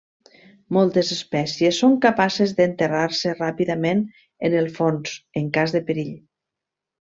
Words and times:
Moltes 0.77 1.11
espècies 1.15 1.81
són 1.83 1.97
capaces 2.07 2.55
d'enterrar-se 2.61 3.35
ràpidament 3.37 4.03
en 4.49 4.59
el 4.65 4.73
fons 4.81 5.17
en 5.43 5.57
cas 5.61 5.77
de 5.79 5.87
perill. 5.93 6.13